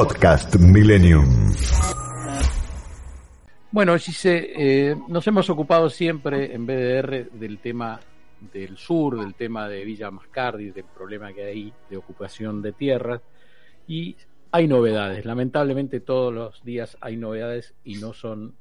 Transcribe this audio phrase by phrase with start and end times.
[0.00, 1.52] Podcast Millennium.
[3.70, 8.00] Bueno, Gise, eh, nos hemos ocupado siempre en BDR del tema
[8.50, 13.20] del sur, del tema de Villa Mascardi, del problema que hay de ocupación de tierras,
[13.86, 14.16] y
[14.50, 15.26] hay novedades.
[15.26, 18.54] Lamentablemente todos los días hay novedades y no son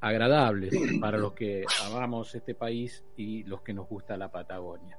[0.00, 4.96] agradables para los que amamos este país y los que nos gusta la Patagonia.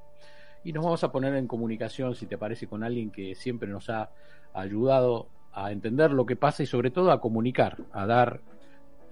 [0.63, 3.89] Y nos vamos a poner en comunicación, si te parece, con alguien que siempre nos
[3.89, 4.11] ha
[4.53, 8.41] ayudado a entender lo que pasa y sobre todo a comunicar, a dar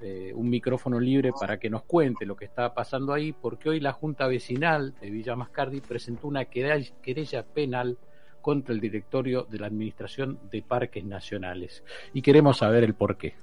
[0.02, 3.80] eh, un micrófono libre para que nos cuente lo que está pasando ahí, porque hoy
[3.80, 7.98] la Junta Vecinal de Villa Mascardi presentó una querella penal
[8.42, 13.36] contra el directorio de la Administración de Parques Nacionales y queremos saber el por qué.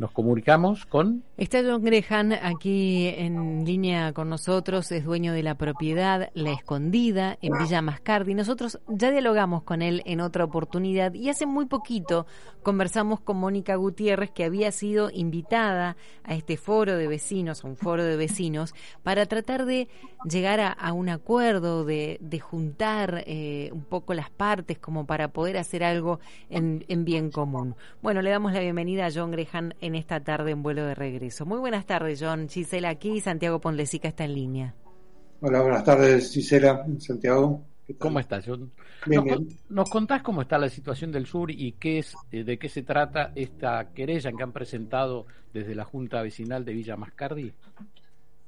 [0.00, 1.24] Nos comunicamos con...
[1.36, 7.36] Está John Grehan aquí en línea con nosotros, es dueño de la propiedad La Escondida
[7.42, 8.32] en Villa Mascardi.
[8.32, 12.26] Nosotros ya dialogamos con él en otra oportunidad y hace muy poquito
[12.62, 17.76] conversamos con Mónica Gutiérrez, que había sido invitada a este foro de vecinos, a un
[17.76, 19.88] foro de vecinos, para tratar de
[20.24, 25.84] llegar a, un acuerdo, de, juntar eh, un poco las partes como para poder hacer
[25.84, 27.76] algo en, en bien común.
[28.02, 31.46] Bueno, le damos la bienvenida a John Grehan en esta tarde en vuelo de regreso.
[31.46, 32.48] Muy buenas tardes, John.
[32.48, 34.74] Gisela aquí, Santiago Ponlesica está en línea.
[35.40, 37.62] Hola, buenas tardes, Gisela, Santiago.
[37.98, 38.70] ¿Cómo estás, John?
[39.70, 42.82] nos, contás cómo está la situación del sur y qué es, eh, de qué se
[42.82, 47.52] trata esta querella que han presentado desde la Junta Vecinal de Villa Mascardi?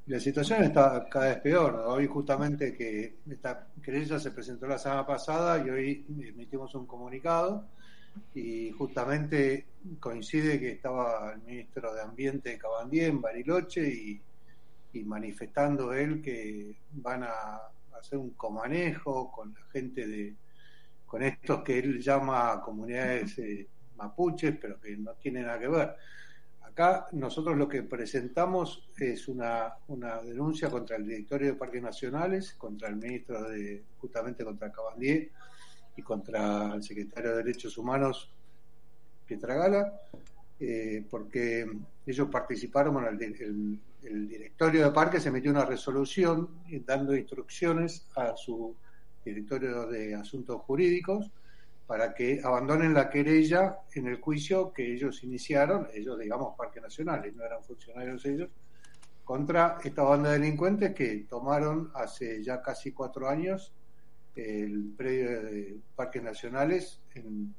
[0.06, 1.74] La situación está cada vez peor.
[1.86, 7.64] Hoy justamente que esta querella se presentó la semana pasada y hoy emitimos un comunicado
[8.34, 9.66] y justamente
[10.00, 14.22] coincide que estaba el ministro de Ambiente de Cabandí en Bariloche y,
[15.04, 17.58] manifestando él que van a
[17.98, 20.36] hacer un comanejo con la gente de,
[21.06, 25.94] con estos que él llama comunidades eh, mapuches, pero que no tienen nada que ver.
[26.62, 32.54] Acá nosotros lo que presentamos es una, una denuncia contra el directorio de Parques Nacionales,
[32.54, 35.30] contra el ministro de, justamente contra Cabandier,
[35.96, 38.30] y contra el secretario de Derechos Humanos,
[39.26, 40.00] Pietragala,
[40.60, 41.66] eh, porque
[42.06, 46.48] ellos participaron, el, directorio de parques emitió una resolución
[46.84, 48.74] dando instrucciones a su
[49.24, 51.30] directorio de asuntos jurídicos
[51.86, 57.34] para que abandonen la querella en el juicio que ellos iniciaron, ellos digamos parques nacionales,
[57.34, 58.50] no eran funcionarios ellos,
[59.24, 63.72] contra esta banda de delincuentes que tomaron hace ya casi cuatro años
[64.34, 67.54] el predio de parques nacionales en,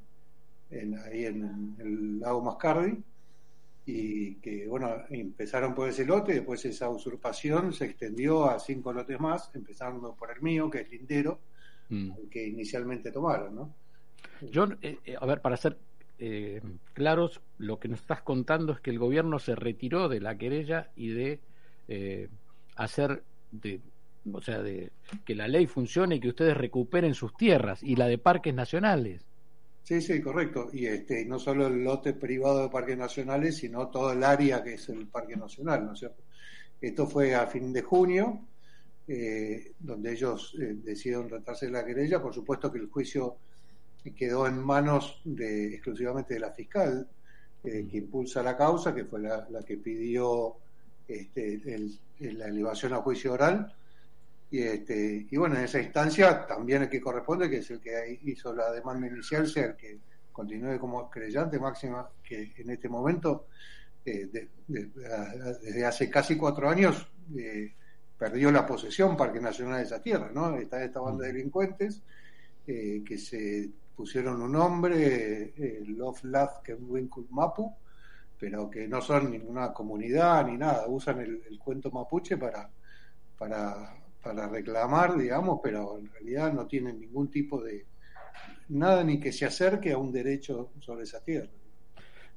[1.06, 3.04] ahí en, el lago Mascardi
[3.86, 9.20] y que bueno empezaron por ese lote después esa usurpación se extendió a cinco lotes
[9.20, 11.40] más empezando por el mío que es Lindero
[11.90, 12.30] mm.
[12.32, 13.76] que inicialmente tomaron ¿no?
[14.54, 15.78] John eh, eh, a ver para ser
[16.18, 16.62] eh,
[16.94, 20.90] claros lo que nos estás contando es que el gobierno se retiró de la querella
[20.96, 21.40] y de
[22.76, 23.82] hacer de
[24.32, 24.92] o sea, de
[25.26, 29.26] que la ley funcione y que ustedes recuperen sus tierras y la de parques nacionales.
[29.84, 30.70] Sí, sí, correcto.
[30.72, 34.76] Y este, no solo el lote privado de parques nacionales, sino todo el área que
[34.76, 36.24] es el parque nacional, ¿no es cierto?
[36.80, 38.48] Esto fue a fin de junio,
[39.08, 42.22] eh, donde ellos eh, decidieron tratarse de la querella.
[42.22, 43.38] Por supuesto que el juicio
[44.16, 47.08] quedó en manos de, exclusivamente de la fiscal,
[47.64, 50.56] eh, que impulsa la causa, que fue la, que pidió
[51.08, 51.62] este,
[52.20, 53.74] la elevación a juicio oral
[54.54, 58.20] y, este, y bueno, en esa instancia también el que corresponde, que es el que
[58.22, 59.98] hizo la demanda inicial, sea el que
[60.32, 63.48] continúe como creyente máxima, que en este momento,
[64.06, 64.30] eh,
[64.68, 67.74] desde hace casi cuatro años, eh,
[68.16, 70.56] perdió la posesión Parque Nacional de esa tierra, ¿no?
[70.56, 72.04] Está esta banda de delincuentes
[72.68, 75.56] eh, que se pusieron un nombre,
[75.88, 77.76] Love Love Kenwinkle Mapu,
[78.40, 82.70] pero que no son ninguna comunidad ni nada, usan el, el cuento mapuche para,
[83.36, 87.86] para para reclamar, digamos, pero en realidad no tienen ningún tipo de
[88.70, 91.50] nada ni que se acerque a un derecho sobre esa tierra.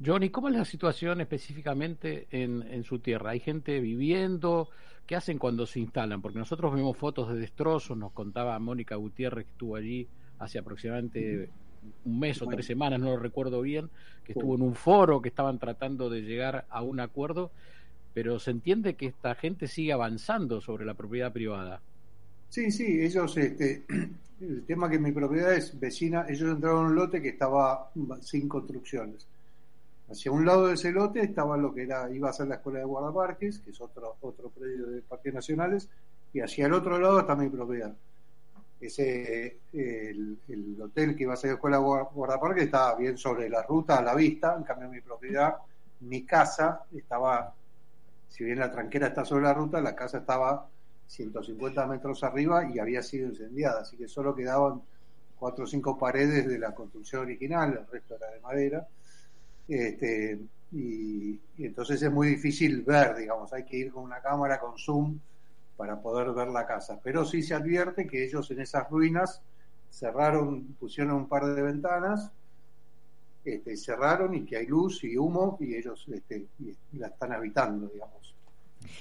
[0.04, 3.30] Johnny, ¿cómo es la situación específicamente en, en su tierra?
[3.30, 4.68] ¿Hay gente viviendo?
[5.06, 6.20] ¿Qué hacen cuando se instalan?
[6.20, 10.08] Porque nosotros vemos fotos de destrozos, nos contaba Mónica Gutiérrez que estuvo allí
[10.38, 11.48] hace aproximadamente
[12.04, 13.88] un mes o tres semanas, no lo recuerdo bien,
[14.24, 17.52] que estuvo en un foro que estaban tratando de llegar a un acuerdo
[18.16, 21.82] pero se entiende que esta gente sigue avanzando sobre la propiedad privada.
[22.48, 23.84] Sí, sí, ellos, este,
[24.40, 27.90] el tema que mi propiedad es vecina, ellos entraron en un lote que estaba
[28.22, 29.26] sin construcciones.
[30.10, 32.78] Hacia un lado de ese lote estaba lo que era, iba a ser la escuela
[32.78, 35.86] de guardaparques, que es otro, otro predio de parques nacionales,
[36.32, 37.94] y hacia el otro lado está mi propiedad.
[38.80, 43.98] ese el, el, hotel que iba a ser escuela guardaparque estaba bien sobre la ruta
[43.98, 45.56] a la vista, en cambio mi propiedad,
[46.00, 47.52] mi casa estaba,
[48.36, 50.68] si bien la tranquera está sobre la ruta, la casa estaba
[51.06, 54.82] 150 metros arriba y había sido incendiada, así que solo quedaban
[55.38, 58.86] cuatro o cinco paredes de la construcción original, el resto era de madera.
[59.66, 60.38] Este,
[60.70, 64.76] y, y, entonces es muy difícil ver, digamos, hay que ir con una cámara con
[64.76, 65.18] zoom
[65.78, 67.00] para poder ver la casa.
[67.02, 69.40] Pero sí se advierte que ellos en esas ruinas
[69.90, 72.30] cerraron, pusieron un par de ventanas,
[73.54, 76.46] este, cerraron y que hay luz y humo y ellos este,
[76.92, 78.34] la están habitando, digamos.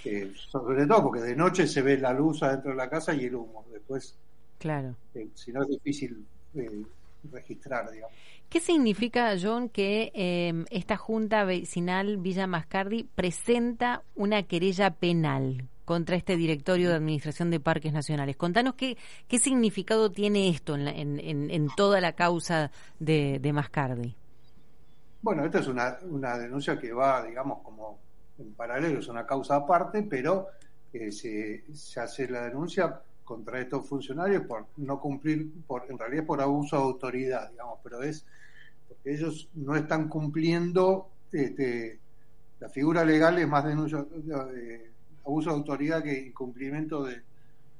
[0.03, 3.25] Eh, sobre todo porque de noche se ve la luz adentro de la casa y
[3.25, 3.65] el humo.
[3.71, 4.15] Después,
[4.57, 4.95] claro.
[5.13, 6.25] Eh, si no es difícil
[6.55, 6.85] eh,
[7.31, 8.15] registrar, digamos.
[8.49, 16.15] ¿Qué significa, John, que eh, esta Junta Vecinal Villa Mascardi presenta una querella penal contra
[16.15, 18.37] este directorio de Administración de Parques Nacionales?
[18.37, 23.39] Contanos qué, qué significado tiene esto en, la, en, en, en toda la causa de,
[23.39, 24.15] de, Mascardi.
[25.25, 27.97] Bueno, esta es una, una denuncia que va, digamos, como
[28.37, 30.49] en paralelo, es una causa aparte, pero
[30.93, 36.27] eh, se, se hace la denuncia contra estos funcionarios por no cumplir, por en realidad
[36.27, 38.23] por abuso de autoridad, digamos, pero es
[38.87, 41.97] porque ellos no están cumpliendo, este,
[42.59, 44.05] la figura legal es más denuncia,
[44.55, 44.91] eh,
[45.25, 47.23] abuso de autoridad que incumplimiento de,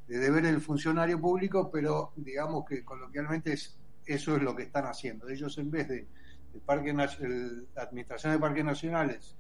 [0.08, 3.78] de deber del funcionario público, pero digamos que coloquialmente es,
[4.08, 5.30] eso es lo que están haciendo.
[5.30, 6.08] Ellos en vez de
[6.56, 9.36] el parque la administración de parques nacionales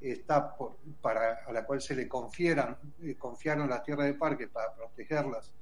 [0.00, 4.48] está por, para a la cual se le confieran eh, confiaron las tierras de parque
[4.48, 5.52] para protegerlas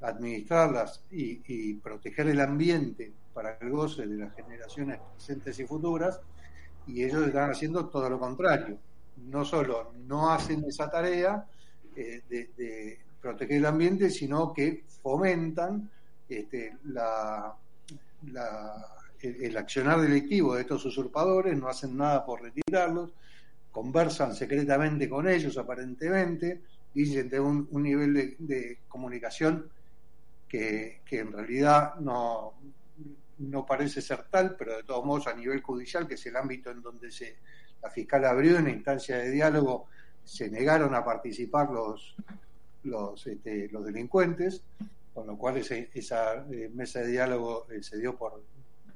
[0.00, 6.20] administrarlas y, proteger el ambiente para el goce de las generaciones presentes y futuras
[6.86, 8.76] y ellos están haciendo todo lo contrario.
[9.16, 11.46] No solo no hacen esa tarea
[11.96, 15.90] eh, de, proteger el ambiente sino que fomentan
[16.28, 17.56] este, la
[19.28, 23.10] el, el accionar delictivo de estos usurpadores no hacen nada por retirarlos
[23.74, 26.62] conversan secretamente con ellos, aparentemente,
[26.94, 29.68] dicen de un, un nivel de, comunicación
[30.48, 32.52] que, que, en realidad no,
[33.38, 36.70] no parece ser tal, pero de todos modos a nivel judicial, que es el ámbito
[36.70, 37.34] en donde se,
[37.82, 39.88] la fiscal abrió una instancia de diálogo,
[40.22, 42.14] se negaron a participar los,
[42.84, 44.62] los, este, los delincuentes,
[45.12, 48.40] con lo cual ese, esa eh, mesa de diálogo eh, se dio por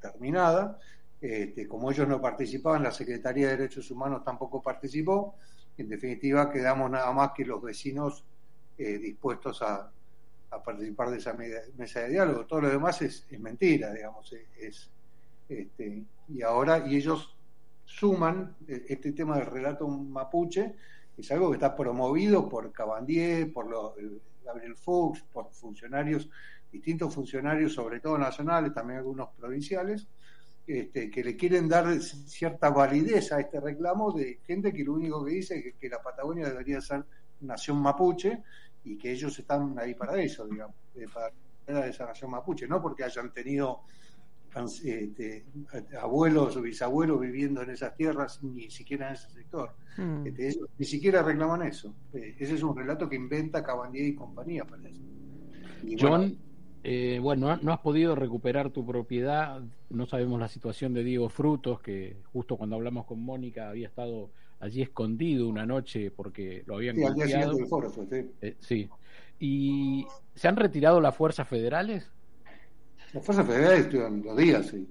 [0.00, 0.78] terminada.
[1.20, 5.34] Este, como ellos no participaban, la Secretaría de Derechos Humanos tampoco participó.
[5.76, 8.24] En definitiva, quedamos nada más que los vecinos
[8.76, 9.90] eh, dispuestos a,
[10.64, 11.34] participar de esa
[11.76, 12.46] mesa de diálogo.
[12.46, 14.32] Todo lo demás es, es mentira, digamos.
[14.58, 14.90] Es,
[15.48, 17.36] este, y ahora, y ellos
[17.84, 20.74] suman eh, este tema del relato mapuche,
[21.16, 23.94] es algo que está promovido por Cabandier, por los,
[24.44, 26.30] Gabriel Fuchs, por funcionarios,
[26.70, 30.06] distintos funcionarios, sobre todo nacionales, también algunos provinciales,
[30.66, 35.24] este, que le quieren dar cierta validez a este reclamo de gente que lo único
[35.24, 37.04] que dice es que, que la Patagonia debería ser
[37.40, 38.42] nación mapuche
[38.84, 43.04] y que ellos están ahí para eso, digamos, eh, para esa nación mapuche, no porque
[43.04, 43.82] hayan tenido
[44.84, 45.44] este,
[46.00, 49.74] abuelos o bisabuelos viviendo en esas tierras, ni siquiera en ese sector.
[49.96, 50.26] Mm.
[50.26, 51.94] Este, ellos, ni siquiera reclaman eso.
[52.12, 55.00] Eh, ese es un relato que inventa Cabandier y compañía, parece.
[55.84, 56.36] Y John, bueno,
[56.84, 59.60] eh, bueno, no has podido recuperar tu propiedad,
[59.90, 64.30] no sabemos la situación de Diego Frutos, que justo cuando hablamos con Mónica había estado
[64.60, 67.54] allí escondido una noche porque lo habían sí, golpeado.
[67.54, 68.30] Del foro, fue, sí.
[68.42, 68.88] Eh, sí.
[69.40, 72.10] ¿Y se han retirado las fuerzas federales?
[73.12, 74.88] Las fuerzas federales estuvieron dos días, sí.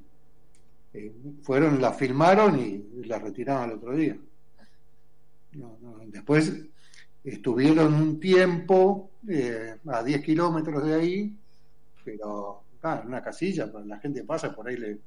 [0.94, 4.18] Eh, fueron, la filmaron y la retiraron al otro día.
[5.54, 6.00] No, no.
[6.08, 6.54] Después
[7.24, 11.38] estuvieron un tiempo eh, a 10 kilómetros de ahí
[12.08, 14.98] pero claro, en una casilla, pues la gente pasa, por ahí le,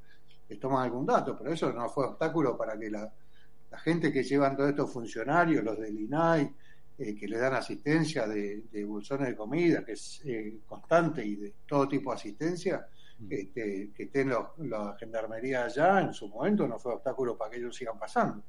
[0.47, 3.11] le toman algún dato, pero eso no fue obstáculo para que la,
[3.71, 6.53] la gente que llevan todos estos funcionarios, los del INAI,
[6.99, 11.37] eh, que le dan asistencia de, de, bolsones de comida, que es eh, constante y
[11.37, 12.87] de todo tipo de asistencia,
[13.19, 13.27] mm.
[13.31, 17.57] este, que estén los, la gendarmería allá en su momento, no fue obstáculo para que
[17.57, 18.43] ellos sigan pasando.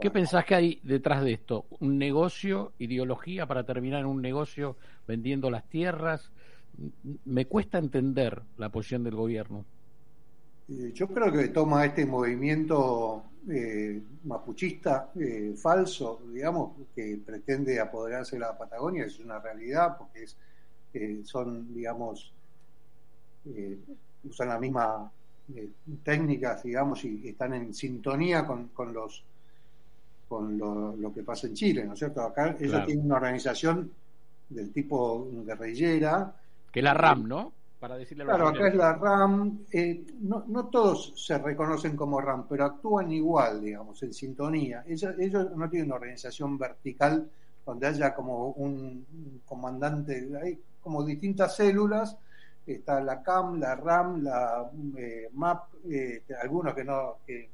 [0.00, 1.66] ¿Qué pensás que hay detrás de esto?
[1.78, 4.76] ¿Un negocio, ideología para terminar en un negocio
[5.06, 6.32] vendiendo las tierras?
[7.24, 9.64] Me cuesta entender la posición del gobierno.
[10.68, 18.36] Eh, yo creo que toma este movimiento eh, mapuchista eh, falso, digamos, que pretende apoderarse
[18.36, 20.36] de la Patagonia, es una realidad porque es,
[20.94, 22.32] eh, son, digamos,
[23.46, 23.78] eh,
[24.24, 25.10] usan la misma
[25.54, 25.68] eh,
[26.02, 29.22] técnicas, digamos, y están en sintonía con, con los
[30.28, 32.20] con lo, lo, que pasa en Chile, ¿no es cierto?
[32.20, 32.86] Acá ellos claro.
[32.86, 33.92] tienen una organización
[34.48, 36.34] del tipo guerrillera,
[36.76, 37.54] que la RAM, ¿no?
[37.80, 39.60] para decirle a Claro, acá es la RAM.
[39.72, 44.84] Eh, no, no, todos se reconocen como RAM, pero actúan igual, digamos, en sintonía.
[44.86, 47.30] Ellos, ellos no tienen una organización vertical
[47.64, 52.18] donde haya como un comandante, hay como distintas células.
[52.66, 57.48] Está la CAM, la RAM, la eh, MAP, eh, algunos que no, que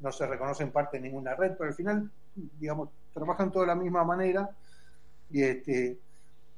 [0.00, 3.80] no se reconocen parte de ninguna red, pero al final, digamos, trabajan todos de la
[3.80, 4.50] misma manera
[5.30, 5.96] y, este,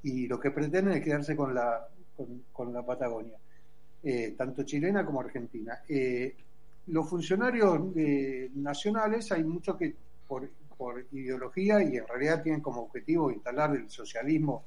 [0.03, 1.87] y lo que pretenden es quedarse con la,
[2.51, 3.37] con, la Patagonia,
[4.03, 5.79] eh, tanto chilena como argentina.
[5.87, 6.35] Eh,
[6.87, 9.95] los funcionarios eh, nacionales hay muchos que
[10.27, 14.63] por, por, ideología y en realidad tienen como objetivo instalar el socialismo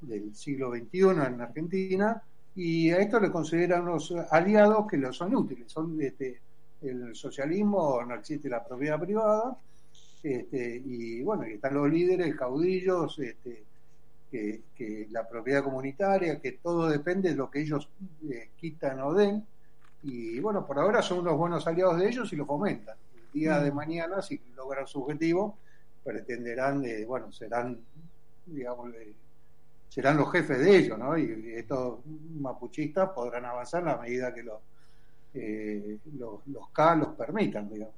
[0.00, 2.22] del siglo XXI en Argentina
[2.54, 5.70] y a esto le consideran unos aliados que lo son útiles.
[5.70, 6.40] Son este,
[6.82, 9.56] el socialismo, no existe la propiedad privada
[10.22, 13.64] este, y bueno, están los líderes, caudillos, este,
[14.32, 17.88] que, la propiedad comunitaria, que todo depende de lo que ellos
[18.30, 19.44] eh, quitan o den.
[20.02, 22.96] Y bueno, por ahora son unos buenos aliados de ellos y lo fomentan.
[23.14, 23.74] El día de mm.
[23.74, 25.58] mañana, si logran su objetivo,
[26.02, 27.78] pretenderán, eh, bueno, serán,
[28.46, 28.90] digamos,
[29.88, 31.16] serán los jefes de ellos, ¿no?
[31.16, 31.98] Y estos
[32.40, 34.60] mapuchistas podrán avanzar a medida que los,
[35.34, 37.94] eh, los, los K los permitan, digamos.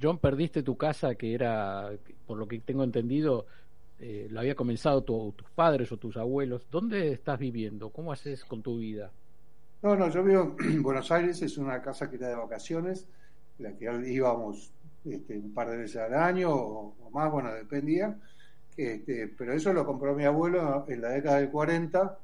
[0.00, 1.90] John, perdiste tu casa que era,
[2.26, 3.46] por lo que tengo entendido,
[3.98, 6.66] eh, lo había comenzado tus padres o tus abuelos.
[6.70, 7.90] ¿Dónde estás viviendo?
[7.90, 9.10] ¿Cómo haces con tu vida?
[9.82, 13.06] No, no, yo vivo en Buenos Aires, es una casa que era de vacaciones,
[13.58, 14.70] la que íbamos
[15.04, 18.18] este, un par de veces al año o, más, bueno, dependía.
[18.76, 22.18] Este, pero eso lo compró mi abuelo en la década del 40,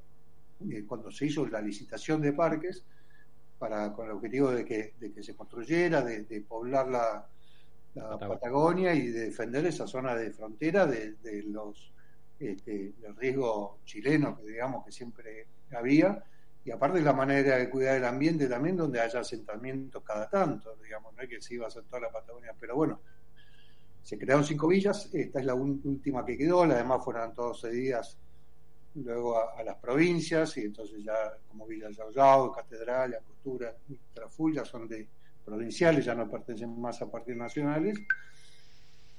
[0.71, 2.85] eh, cuando se hizo la licitación de parques,
[3.59, 7.27] para, con el objetivo de que, de que se construyera, de, de poblar la,
[7.95, 8.95] la Patagonia.
[8.95, 11.93] Y de defender esa zona de frontera de, los
[12.39, 16.23] este, del riesgo chileno que digamos que siempre había
[16.65, 21.15] y aparte la manera de cuidar el ambiente también donde haya asentamientos cada tanto digamos
[21.15, 23.01] no es que se iba a hacer toda la Patagonia pero bueno
[24.03, 28.19] se crearon cinco villas esta es la última que quedó las demás fueron todos cedidas
[28.95, 31.15] luego a, las provincias y entonces ya
[31.49, 35.09] como Villa Yao Catedral, Costura y Traful ya son de
[35.45, 37.99] provinciales, ya no pertenecen más a partidos nacionales,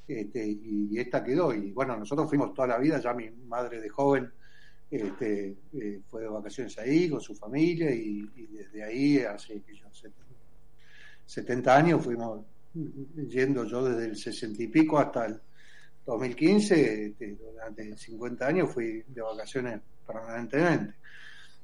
[0.08, 1.54] este, y, esta quedó.
[1.54, 4.32] Y bueno, nosotros fuimos toda la vida, ya mi madre de joven
[4.90, 9.88] este, eh, fue de vacaciones ahí con su familia y, desde ahí, hace que yo,
[11.26, 15.40] 70 años, fuimos yendo yo desde el 60 y pico hasta el
[16.06, 20.96] 2015, este, durante 50 años fui de vacaciones permanentemente.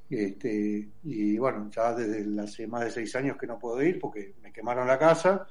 [0.10, 4.34] Este, y bueno, ya desde hace más de seis años que no puedo ir porque
[4.42, 5.48] me quemaron la casa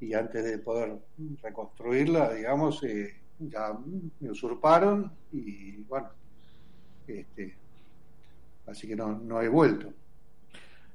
[0.00, 0.96] y antes de poder
[1.42, 3.76] reconstruirla, digamos, eh, ya
[4.20, 6.08] me usurparon y bueno,
[7.06, 7.54] este,
[8.66, 9.92] así que no, no he vuelto.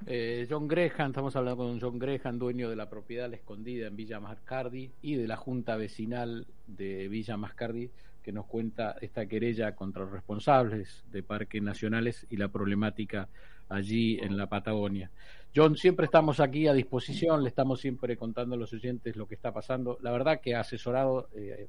[0.06, 4.20] Eh, John Gresham, estamos hablando con John Gresham, dueño de la propiedad Escondida en Villa
[4.20, 7.90] Mascardi y de la Junta Vecinal de Villa Mascardi,
[8.24, 13.28] que nos cuenta esta querella contra los responsables de parques nacionales y la problemática
[13.70, 15.12] allí en la Patagonia.
[15.56, 19.36] John, siempre estamos aquí a disposición, le estamos siempre contando a los oyentes lo que
[19.36, 20.00] está pasando.
[20.02, 21.68] La verdad que ha asesorado, eh,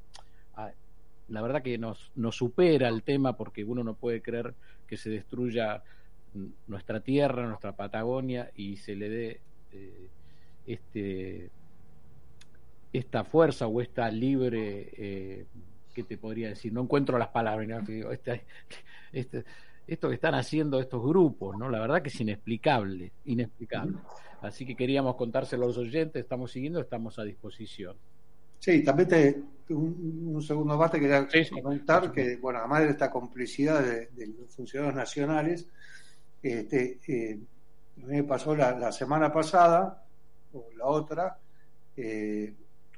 [1.29, 4.55] la verdad que nos, nos supera el tema porque uno no puede creer
[4.87, 5.83] que se destruya
[6.67, 9.41] nuestra tierra, nuestra Patagonia y se le dé
[9.73, 10.09] eh,
[10.67, 11.51] este
[12.93, 15.47] esta fuerza o esta libre eh,
[15.95, 16.73] ¿qué te podría decir?
[16.73, 18.45] No encuentro las palabras, este,
[19.13, 19.45] este,
[19.87, 21.71] esto que están haciendo estos grupos, ¿no?
[21.71, 23.97] La verdad que es inexplicable, inexplicable.
[24.43, 27.97] Así que queríamos contárselo a los oyentes, estamos siguiendo, estamos a disposición.
[28.59, 31.27] Sí, también te, un, segundo más te quería
[31.63, 35.69] comentar que, bueno, además de esta complicidad de, los funcionarios nacionales,
[36.43, 37.39] este, eh,
[37.97, 40.03] me pasó la, la, semana pasada,
[40.53, 41.39] o la otra,
[41.97, 42.55] eh,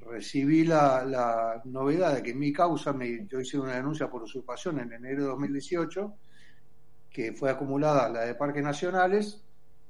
[0.08, 2.94] recibí la, novedad de que en mi causa,
[3.28, 6.14] yo hice una denuncia por usurpación en enero de 2018,
[7.10, 9.42] que fue acumulada la de parques nacionales,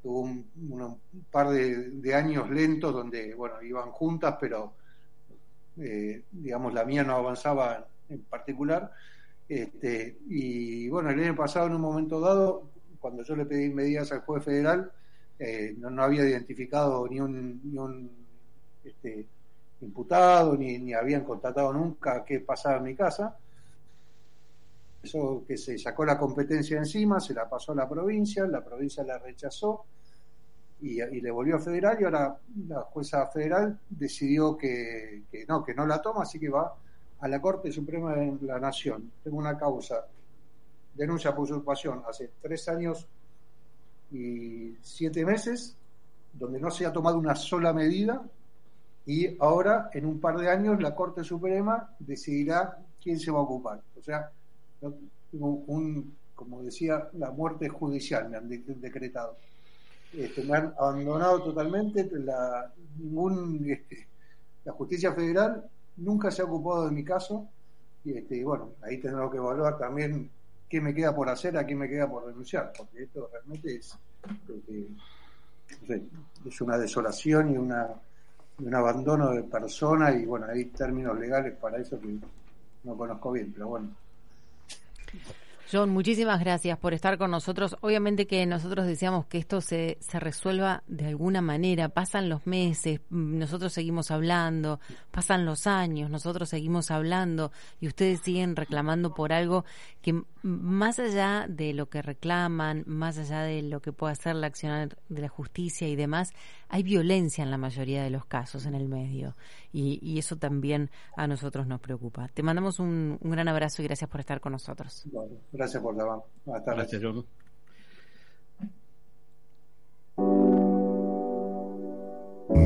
[0.03, 4.75] tuvo un, par de, años lentos donde, bueno, iban juntas, pero
[5.79, 8.93] eh, digamos la mía no avanzaba en particular.
[9.49, 12.71] Este, y bueno, el año pasado, en un momento dado,
[13.01, 14.91] cuando yo le pedí medidas al juez federal,
[15.39, 18.11] eh, no, había identificado ni un, ni un
[18.83, 19.27] este,
[19.87, 23.37] imputado, ni, ni habían constatado nunca qué pasaba en mi casa.
[25.03, 29.05] Eso que se sacó la competencia encima, se la pasó a la provincia, la provincia
[29.05, 29.85] la rechazó
[30.81, 32.39] y, le volvió a federal y ahora
[32.69, 36.75] la jueza federal decidió que, no, que no la toma, así que va
[37.19, 39.11] a la Corte Suprema de la Nación.
[39.23, 40.07] Tengo una causa,
[40.95, 43.07] denuncia por usurpación, hace tres años
[44.11, 45.77] y siete meses
[46.33, 48.23] donde no se ha tomado una sola medida
[49.07, 53.43] y ahora en un par de años la Corte Suprema decidirá quién se va a
[53.43, 53.81] ocupar.
[53.97, 54.31] O sea,
[55.33, 58.49] un, como decía, la muerte judicial me han
[58.81, 59.37] decretado.
[60.13, 64.09] Este, me han abandonado totalmente, la, ningún, este,
[64.65, 67.49] la justicia federal nunca se ha ocupado de mi caso
[68.05, 70.31] y este, bueno, ahí tendremos que evaluar también
[70.69, 73.97] qué me queda por hacer, a qué me queda por renunciar, porque esto realmente es,
[76.45, 77.89] es una desolación y una,
[78.59, 82.17] un abandono de persona y bueno, hay términos legales para eso que
[82.85, 83.91] no conozco bien, pero bueno.
[85.71, 87.77] John, muchísimas gracias por estar con nosotros.
[87.81, 91.89] Obviamente que nosotros deseamos que esto se, se resuelva de alguna manera.
[91.89, 94.79] Pasan los meses, mm, nosotros seguimos hablando,
[95.11, 99.65] pasan los años, nosotros seguimos hablando y ustedes siguen reclamando por algo
[100.03, 104.47] que más allá de lo que reclaman, más allá de lo que pueda hacer la
[104.47, 106.33] acción de la justicia y demás,
[106.69, 109.37] hay violencia en la mayoría de los casos en el medio
[109.73, 112.29] y, y eso también a nosotros nos preocupa.
[112.29, 115.05] Te mandamos un, un gran abrazo y gracias por estar con nosotros.
[115.53, 116.21] Gracias por llamar.
[116.55, 117.27] Hasta Gracias, John.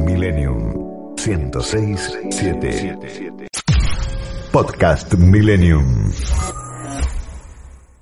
[0.04, 3.48] Millennium 106 7.
[4.52, 6.12] Podcast Millennium.